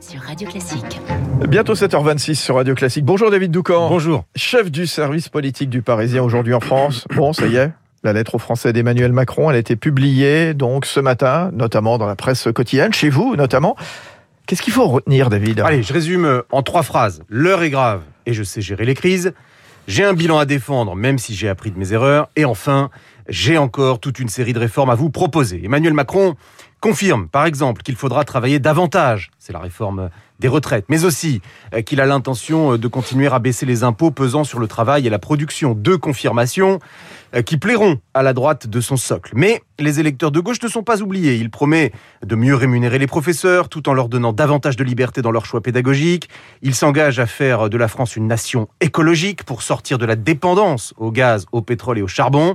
sur 0.00 0.20
Radio 0.20 0.48
Classique. 0.48 1.00
Bientôt 1.48 1.74
7h26 1.74 2.34
sur 2.34 2.56
Radio 2.56 2.74
Classique. 2.74 3.04
Bonjour 3.04 3.30
David 3.30 3.50
Doucan. 3.50 3.88
Bonjour. 3.88 4.24
Chef 4.34 4.70
du 4.70 4.86
service 4.86 5.28
politique 5.28 5.70
du 5.70 5.82
Parisien 5.82 6.22
aujourd'hui 6.22 6.54
en 6.54 6.60
France. 6.60 7.06
Bon, 7.14 7.32
ça 7.32 7.46
y 7.46 7.56
est, 7.56 7.70
la 8.02 8.12
lettre 8.12 8.34
aux 8.34 8.38
Français 8.38 8.72
d'Emmanuel 8.72 9.12
Macron, 9.12 9.50
elle 9.50 9.56
a 9.56 9.58
été 9.58 9.76
publiée 9.76 10.54
donc 10.54 10.86
ce 10.86 11.00
matin, 11.00 11.50
notamment 11.52 11.98
dans 11.98 12.06
la 12.06 12.16
presse 12.16 12.48
quotidienne, 12.54 12.92
chez 12.92 13.08
vous 13.08 13.36
notamment. 13.36 13.76
Qu'est-ce 14.46 14.62
qu'il 14.62 14.72
faut 14.72 14.86
retenir, 14.86 15.28
David? 15.28 15.60
Allez, 15.60 15.82
je 15.82 15.92
résume 15.92 16.42
en 16.52 16.62
trois 16.62 16.82
phrases. 16.82 17.22
L'heure 17.28 17.62
est 17.62 17.70
grave 17.70 18.02
et 18.26 18.32
je 18.32 18.42
sais 18.42 18.60
gérer 18.60 18.84
les 18.84 18.94
crises. 18.94 19.32
J'ai 19.88 20.04
un 20.04 20.14
bilan 20.14 20.38
à 20.38 20.46
défendre, 20.46 20.96
même 20.96 21.18
si 21.18 21.34
j'ai 21.34 21.48
appris 21.48 21.70
de 21.70 21.78
mes 21.78 21.92
erreurs. 21.92 22.28
Et 22.36 22.44
enfin, 22.44 22.90
j'ai 23.28 23.56
encore 23.56 24.00
toute 24.00 24.18
une 24.18 24.28
série 24.28 24.52
de 24.52 24.58
réformes 24.58 24.90
à 24.90 24.94
vous 24.94 25.10
proposer. 25.10 25.60
Emmanuel 25.64 25.94
Macron 25.94 26.34
confirme, 26.86 27.26
par 27.26 27.46
exemple, 27.46 27.82
qu'il 27.82 27.96
faudra 27.96 28.22
travailler 28.22 28.60
davantage. 28.60 29.32
C'est 29.40 29.52
la 29.52 29.58
réforme 29.58 30.08
des 30.38 30.46
retraites, 30.46 30.84
mais 30.88 31.04
aussi 31.04 31.40
euh, 31.74 31.82
qu'il 31.82 32.00
a 32.00 32.06
l'intention 32.06 32.74
euh, 32.74 32.78
de 32.78 32.86
continuer 32.86 33.26
à 33.26 33.40
baisser 33.40 33.66
les 33.66 33.82
impôts 33.82 34.12
pesant 34.12 34.44
sur 34.44 34.60
le 34.60 34.68
travail 34.68 35.04
et 35.04 35.10
la 35.10 35.18
production. 35.18 35.74
Deux 35.74 35.98
confirmations 35.98 36.78
euh, 37.34 37.42
qui 37.42 37.56
plairont 37.56 37.98
à 38.14 38.22
la 38.22 38.34
droite 38.34 38.68
de 38.68 38.80
son 38.80 38.96
socle. 38.96 39.32
Mais 39.34 39.62
les 39.80 39.98
électeurs 39.98 40.30
de 40.30 40.38
gauche 40.38 40.62
ne 40.62 40.68
sont 40.68 40.84
pas 40.84 41.02
oubliés. 41.02 41.34
Il 41.34 41.50
promet 41.50 41.90
de 42.24 42.36
mieux 42.36 42.54
rémunérer 42.54 43.00
les 43.00 43.08
professeurs 43.08 43.68
tout 43.68 43.88
en 43.88 43.92
leur 43.92 44.08
donnant 44.08 44.32
davantage 44.32 44.76
de 44.76 44.84
liberté 44.84 45.22
dans 45.22 45.32
leur 45.32 45.44
choix 45.44 45.60
pédagogique. 45.60 46.28
Il 46.62 46.76
s'engage 46.76 47.18
à 47.18 47.26
faire 47.26 47.68
de 47.68 47.76
la 47.76 47.88
France 47.88 48.14
une 48.14 48.28
nation 48.28 48.68
écologique 48.80 49.42
pour 49.42 49.62
sortir 49.62 49.98
de 49.98 50.06
la 50.06 50.14
dépendance 50.14 50.94
au 50.98 51.10
gaz, 51.10 51.46
au 51.50 51.62
pétrole 51.62 51.98
et 51.98 52.02
au 52.02 52.06
charbon 52.06 52.54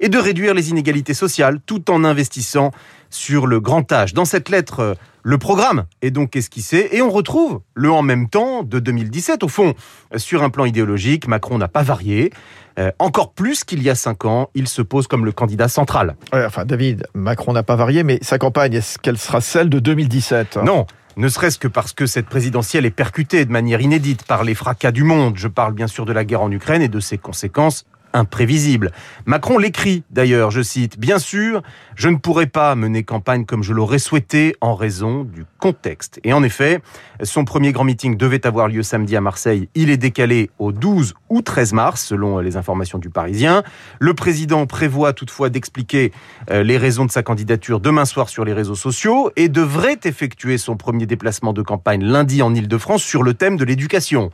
et 0.00 0.08
de 0.08 0.18
réduire 0.18 0.54
les 0.54 0.70
inégalités 0.70 1.14
sociales 1.14 1.60
tout 1.64 1.90
en 1.90 2.04
investissant 2.04 2.70
sur 3.10 3.46
le 3.46 3.60
grand 3.60 3.90
âge. 3.92 4.14
Dans 4.14 4.24
cette 4.24 4.48
lettre, 4.48 4.80
euh, 4.80 4.94
le 5.22 5.38
programme 5.38 5.86
est 6.02 6.10
donc 6.10 6.36
esquissé 6.36 6.88
et 6.92 7.02
on 7.02 7.10
retrouve 7.10 7.60
le 7.74 7.90
en 7.90 8.02
même 8.02 8.28
temps 8.28 8.62
de 8.62 8.78
2017. 8.78 9.42
Au 9.42 9.48
fond, 9.48 9.74
sur 10.16 10.42
un 10.42 10.50
plan 10.50 10.64
idéologique, 10.64 11.26
Macron 11.26 11.58
n'a 11.58 11.68
pas 11.68 11.82
varié. 11.82 12.32
Euh, 12.78 12.90
encore 12.98 13.32
plus 13.32 13.64
qu'il 13.64 13.82
y 13.82 13.90
a 13.90 13.94
cinq 13.94 14.24
ans, 14.24 14.50
il 14.54 14.68
se 14.68 14.82
pose 14.82 15.06
comme 15.06 15.24
le 15.24 15.32
candidat 15.32 15.68
central. 15.68 16.16
Ouais, 16.32 16.44
enfin, 16.44 16.64
David, 16.64 17.06
Macron 17.14 17.52
n'a 17.52 17.62
pas 17.62 17.76
varié, 17.76 18.02
mais 18.02 18.18
sa 18.22 18.38
campagne, 18.38 18.74
est-ce 18.74 18.98
qu'elle 18.98 19.18
sera 19.18 19.40
celle 19.40 19.70
de 19.70 19.78
2017 19.78 20.58
Non, 20.58 20.86
ne 21.16 21.28
serait-ce 21.28 21.58
que 21.58 21.68
parce 21.68 21.92
que 21.92 22.04
cette 22.04 22.26
présidentielle 22.26 22.84
est 22.84 22.90
percutée 22.90 23.46
de 23.46 23.50
manière 23.50 23.80
inédite 23.80 24.24
par 24.24 24.44
les 24.44 24.54
fracas 24.54 24.92
du 24.92 25.02
monde. 25.02 25.38
Je 25.38 25.48
parle 25.48 25.72
bien 25.72 25.86
sûr 25.86 26.04
de 26.04 26.12
la 26.12 26.24
guerre 26.24 26.42
en 26.42 26.50
Ukraine 26.52 26.82
et 26.82 26.88
de 26.88 27.00
ses 27.00 27.16
conséquences 27.16 27.86
imprévisible. 28.16 28.90
Macron 29.26 29.58
l'écrit 29.58 30.02
d'ailleurs, 30.10 30.50
je 30.50 30.62
cite, 30.62 30.98
Bien 30.98 31.18
sûr, 31.18 31.62
je 31.94 32.08
ne 32.08 32.16
pourrais 32.16 32.46
pas 32.46 32.74
mener 32.74 33.04
campagne 33.04 33.44
comme 33.44 33.62
je 33.62 33.72
l'aurais 33.72 33.98
souhaité 33.98 34.56
en 34.60 34.74
raison 34.74 35.24
du 35.24 35.44
contexte. 35.58 36.18
Et 36.24 36.32
en 36.32 36.42
effet, 36.42 36.80
son 37.22 37.44
premier 37.44 37.72
grand 37.72 37.84
meeting 37.84 38.16
devait 38.16 38.46
avoir 38.46 38.68
lieu 38.68 38.82
samedi 38.82 39.16
à 39.16 39.20
Marseille. 39.20 39.68
Il 39.74 39.90
est 39.90 39.96
décalé 39.96 40.50
au 40.58 40.72
12 40.72 41.14
ou 41.28 41.42
13 41.42 41.74
mars, 41.74 42.04
selon 42.04 42.38
les 42.38 42.56
informations 42.56 42.98
du 42.98 43.10
Parisien. 43.10 43.62
Le 43.98 44.14
président 44.14 44.66
prévoit 44.66 45.12
toutefois 45.12 45.50
d'expliquer 45.50 46.12
euh, 46.50 46.62
les 46.62 46.78
raisons 46.78 47.04
de 47.04 47.10
sa 47.10 47.22
candidature 47.22 47.80
demain 47.80 48.04
soir 48.04 48.28
sur 48.28 48.44
les 48.44 48.52
réseaux 48.52 48.74
sociaux 48.74 49.30
et 49.36 49.48
devrait 49.48 50.00
effectuer 50.04 50.58
son 50.58 50.76
premier 50.76 51.06
déplacement 51.06 51.52
de 51.52 51.62
campagne 51.62 52.02
lundi 52.04 52.42
en 52.42 52.54
Ile-de-France 52.54 53.02
sur 53.02 53.22
le 53.22 53.34
thème 53.34 53.56
de 53.56 53.64
l'éducation. 53.64 54.30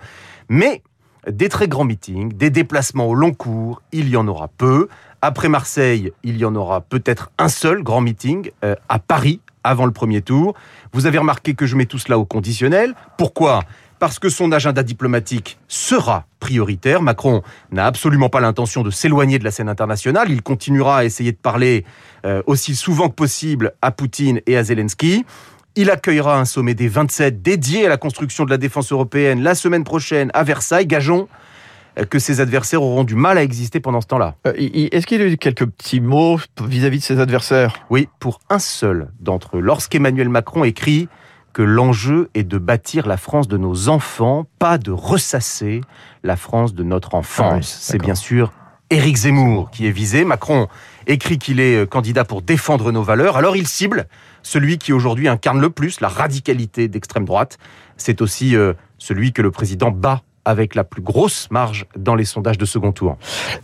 Mais 0.49 0.83
des 1.31 1.49
très 1.49 1.69
grands 1.69 1.85
meetings, 1.85 2.33
des 2.33 2.51
déplacements 2.51 3.07
au 3.07 3.15
long 3.15 3.33
cours, 3.33 3.83
il 3.93 4.09
y 4.09 4.17
en 4.17 4.27
aura 4.29 4.49
peu. 4.49 4.89
Après 5.21 5.49
Marseille, 5.49 6.13
il 6.25 6.37
y 6.37 6.45
en 6.45 6.55
aura 6.55 6.81
peut-être 6.81 7.31
un 7.39 7.49
seul 7.49 7.83
grand 7.83 8.01
meeting 8.01 8.51
euh, 8.65 8.75
à 8.89 8.99
Paris 8.99 9.41
avant 9.63 9.87
le 9.87 9.93
premier 9.93 10.21
tour. 10.21 10.55
Vous 10.93 11.07
avez 11.07 11.19
remarqué 11.19 11.55
que 11.55 11.67
je 11.67 11.77
mets 11.77 11.87
tout 11.87 11.99
cela 11.99 12.19
au 12.19 12.25
conditionnel. 12.25 12.95
Pourquoi? 13.17 13.63
Parce 14.01 14.19
que 14.19 14.29
son 14.29 14.51
agenda 14.51 14.83
diplomatique 14.83 15.59
sera 15.69 16.27
prioritaire. 16.41 17.03
Macron 17.03 17.43
n'a 17.71 17.87
absolument 17.87 18.29
pas 18.29 18.41
l'intention 18.41 18.83
de 18.83 18.91
s'éloigner 18.91 19.39
de 19.39 19.45
la 19.45 19.53
scène 19.53 19.69
internationale. 19.69 20.29
Il 20.29 20.43
continuera 20.43 20.99
à 20.99 21.05
essayer 21.05 21.31
de 21.31 21.37
parler 21.37 21.85
euh, 22.27 22.43
aussi 22.47 22.75
souvent 22.75 23.09
que 23.09 23.15
possible 23.15 23.75
à 23.81 23.93
Poutine 23.93 24.41
et 24.47 24.57
à 24.57 24.65
Zelensky. 24.65 25.25
Il 25.75 25.91
accueillera 25.91 26.39
un 26.39 26.45
sommet 26.45 26.75
des 26.75 26.89
27 26.89 27.41
dédié 27.41 27.87
à 27.87 27.89
la 27.89 27.97
construction 27.97 28.45
de 28.45 28.51
la 28.51 28.59
défense 28.59 28.93
européenne 28.93 29.43
la 29.43 29.55
semaine 29.55 29.85
prochaine 29.85 30.31
à 30.35 30.43
Versailles. 30.45 30.87
Gageons 30.87 31.29
que 32.11 32.19
ses 32.19 32.41
adversaires 32.41 32.83
auront 32.83 33.05
du 33.05 33.15
mal 33.15 33.39
à 33.39 33.43
exister 33.43 33.81
pendant 33.81 34.03
ce 34.03 34.07
temps-là. 34.09 34.35
Euh, 34.47 34.53
est-ce 34.57 35.07
qu'il 35.07 35.23
a 35.23 35.27
eu 35.27 35.37
quelques 35.39 35.67
petits 35.67 36.01
mots 36.01 36.39
vis-à-vis 36.63 36.99
de 36.99 37.05
ses 37.05 37.21
adversaires? 37.21 37.75
Oui, 37.89 38.09
pour 38.19 38.41
un 38.51 38.59
seul 38.59 39.09
d'entre 39.21 39.57
eux. 39.57 39.61
Lorsqu'Emmanuel 39.61 40.29
Macron 40.29 40.65
écrit 40.65 41.09
que 41.55 41.63
l'enjeu 41.63 42.29
est 42.35 42.45
de 42.45 42.59
bâtir 42.59 43.07
la 43.07 43.17
France 43.17 43.49
de 43.49 43.57
nos 43.57 43.89
enfants, 43.89 44.47
pas 44.59 44.79
de 44.79 44.91
ressasser 44.91 45.81
la 46.23 46.37
France 46.37 46.75
de 46.75 46.83
notre 46.83 47.15
enfance. 47.15 47.79
C'est 47.81 47.99
bien 47.99 48.15
sûr 48.15 48.53
Éric 48.91 49.17
Zemmour 49.17 49.71
qui 49.71 49.87
est 49.87 49.91
visé. 49.91 50.25
Macron 50.25 50.69
écrit 51.07 51.39
qu'il 51.39 51.61
est 51.61 51.77
euh, 51.77 51.87
candidat 51.87 52.25
pour 52.25 52.43
défendre 52.43 52.93
nos 52.93 53.03
valeurs. 53.03 53.37
Alors 53.37 53.57
il 53.57 53.67
cible 53.67 54.07
celui 54.43 54.79
qui 54.79 54.93
aujourd'hui 54.93 55.29
incarne 55.29 55.61
le 55.61 55.71
plus 55.71 56.01
la 56.01 56.09
radicalité 56.09 56.89
d'extrême 56.89 57.25
droite. 57.25 57.59
C'est 57.97 58.21
aussi 58.21 58.57
euh, 58.57 58.73
celui 58.99 59.33
que 59.33 59.43
le 59.43 59.51
président 59.51 59.91
bat 59.91 60.23
avec 60.45 60.75
la 60.75 60.85
plus 60.85 61.03
grosse 61.03 61.49
marge 61.51 61.87
dans 61.97 62.15
les 62.15 62.25
sondages 62.25 62.59
de 62.59 62.65
second 62.65 62.93
tour. 62.93 63.17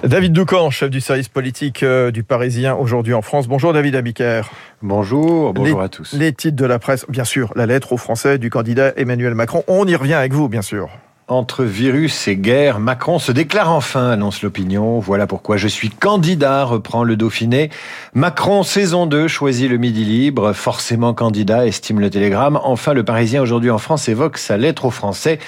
David 0.04 0.32
Doucan, 0.32 0.70
chef 0.70 0.90
du 0.90 1.00
service 1.00 1.28
politique 1.28 1.82
euh, 1.82 2.10
du 2.10 2.22
Parisien 2.22 2.76
aujourd'hui 2.76 3.14
en 3.14 3.22
France. 3.22 3.48
Bonjour 3.48 3.72
David 3.72 3.96
Abiker. 3.96 4.42
Bonjour, 4.82 5.52
bonjour 5.52 5.82
à 5.82 5.88
tous. 5.88 6.12
Les 6.12 6.32
titres 6.32 6.56
de 6.56 6.66
la 6.66 6.78
presse, 6.78 7.04
bien 7.08 7.24
sûr, 7.24 7.52
la 7.56 7.66
lettre 7.66 7.92
aux 7.92 7.96
Français 7.96 8.38
du 8.38 8.50
candidat 8.50 8.92
Emmanuel 8.96 9.34
Macron. 9.34 9.64
On 9.66 9.86
y 9.86 9.96
revient 9.96 10.14
avec 10.14 10.32
vous, 10.32 10.48
bien 10.48 10.62
sûr. 10.62 10.88
Entre 11.30 11.62
virus 11.62 12.26
et 12.26 12.36
guerre, 12.36 12.80
Macron 12.80 13.18
se 13.18 13.32
déclare 13.32 13.70
enfin, 13.70 14.08
annonce 14.08 14.40
l'opinion. 14.40 14.98
Voilà 14.98 15.26
pourquoi 15.26 15.58
je 15.58 15.68
suis 15.68 15.90
candidat, 15.90 16.64
reprend 16.64 17.04
le 17.04 17.16
Dauphiné. 17.16 17.68
Macron, 18.14 18.62
saison 18.62 19.04
2, 19.04 19.28
choisit 19.28 19.68
le 19.68 19.76
Midi 19.76 20.06
Libre, 20.06 20.54
forcément 20.54 21.12
candidat, 21.12 21.66
estime 21.66 22.00
le 22.00 22.08
Télégramme. 22.08 22.58
Enfin, 22.64 22.94
le 22.94 23.04
Parisien 23.04 23.42
aujourd'hui 23.42 23.68
en 23.68 23.76
France 23.76 24.08
évoque 24.08 24.38
sa 24.38 24.56
lettre 24.56 24.86
aux 24.86 24.90
Français. 24.90 25.38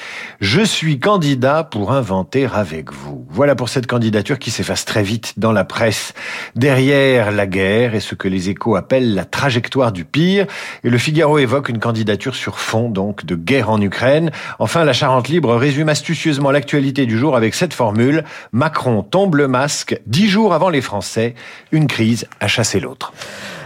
Je 0.43 0.61
suis 0.61 0.99
candidat 0.99 1.65
pour 1.65 1.93
inventer 1.93 2.47
avec 2.53 2.93
vous. 2.93 3.25
Voilà 3.31 3.55
pour 3.55 3.71
cette 3.71 3.87
candidature 3.87 4.39
qui 4.39 4.51
s'efface 4.51 4.85
très 4.85 5.03
vite 5.03 5.39
dans 5.39 5.53
la 5.53 5.65
presse. 5.65 6.13
Derrière 6.57 7.31
la 7.31 7.47
guerre 7.47 7.95
et 7.95 8.01
ce 8.01 8.15
que 8.15 8.29
les 8.29 8.51
échos 8.51 8.77
appellent 8.77 9.15
la 9.15 9.25
trajectoire 9.25 9.93
du 9.93 10.05
pire. 10.05 10.47
Et 10.85 10.91
le 10.91 10.99
Figaro 10.99 11.39
évoque 11.39 11.71
une 11.71 11.79
candidature 11.79 12.35
sur 12.35 12.59
fond, 12.59 12.91
donc, 12.91 13.25
de 13.25 13.35
guerre 13.35 13.71
en 13.71 13.81
Ukraine. 13.81 14.31
Enfin, 14.59 14.85
la 14.85 14.93
Charente 14.93 15.29
Libre 15.29 15.57
résume 15.71 15.89
astucieusement 15.89 16.51
l'actualité 16.51 17.07
du 17.07 17.17
jour 17.17 17.37
avec 17.37 17.55
cette 17.55 17.75
formule. 17.75 18.25
Macron 18.51 19.05
tombe 19.05 19.37
le 19.37 19.47
masque 19.47 20.01
dix 20.05 20.27
jours 20.27 20.53
avant 20.53 20.69
les 20.69 20.81
Français. 20.81 21.37
Une 21.71 21.87
crise 21.87 22.27
a 22.41 22.49
chassé 22.49 22.81
l'autre. 22.81 23.13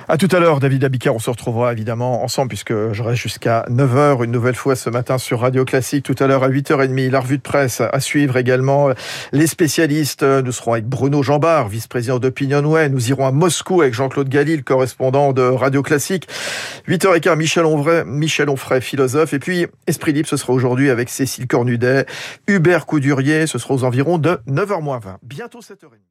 À 0.07 0.19
tout 0.19 0.29
à 0.33 0.39
l'heure, 0.39 0.61
David 0.61 0.85
Abicard. 0.85 1.15
On 1.15 1.19
se 1.19 1.31
retrouvera 1.31 1.73
évidemment 1.73 2.23
ensemble 2.23 2.49
puisque 2.49 2.75
je 2.93 3.03
reste 3.03 3.23
jusqu'à 3.23 3.65
9h 3.71 4.23
une 4.23 4.33
nouvelle 4.33 4.55
fois 4.55 4.77
ce 4.77 4.91
matin 4.91 5.17
sur 5.17 5.41
Radio 5.41 5.65
Classique. 5.65 6.05
Tout 6.05 6.15
à 6.19 6.27
l'heure 6.27 6.45
à 6.45 6.51
8h30, 6.51 7.11
la 7.11 7.21
revue 7.21 7.39
de 7.39 7.43
presse 7.43 7.81
à 7.81 8.01
suivre 8.01 8.37
également. 8.37 8.91
Les 9.33 9.47
spécialistes, 9.47 10.23
nous 10.23 10.53
serons 10.53 10.75
avec 10.75 10.87
Bruno 10.87 11.23
Jambard, 11.23 11.69
vice-président 11.69 12.19
d'Opinionway. 12.19 12.91
Nous 12.91 13.09
irons 13.09 13.27
à 13.27 13.33
Moscou 13.33 13.81
avec 13.81 13.95
Jean-Claude 13.95 14.29
Galil, 14.29 14.63
correspondant 14.63 15.33
de 15.33 15.41
Radio 15.41 15.83
Classique. 15.83 16.29
8h15, 16.87 17.37
Michel 17.37 17.65
Onfray, 17.65 18.05
Michel 18.05 18.51
Onfray, 18.51 18.83
philosophe. 18.83 19.33
Et 19.33 19.39
puis, 19.39 19.67
Esprit 19.87 20.13
Libre, 20.13 20.29
ce 20.29 20.37
sera 20.37 20.53
aujourd'hui 20.53 20.91
avec 20.91 21.09
Cécile 21.09 21.47
Cornudet. 21.47 22.05
Hubert 22.47 22.85
Coudurier, 22.85 23.47
ce 23.47 23.59
sera 23.59 23.73
aux 23.73 23.85
environs 23.85 24.19
de 24.19 24.39
9h20. 24.47 25.17
Bientôt 25.23 25.61
7h30. 25.61 26.05